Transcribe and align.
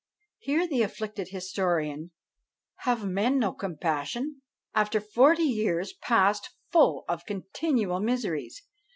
Hear 0.39 0.65
the 0.67 0.81
afflicted 0.81 1.27
historian: 1.27 2.09
"Have 2.87 3.05
men 3.07 3.37
no 3.37 3.53
compassion, 3.53 4.41
after 4.73 4.99
forty 4.99 5.43
years 5.43 5.93
passed 5.93 6.49
full 6.71 7.05
of 7.07 7.27
continual 7.27 7.99
miseries? 7.99 8.63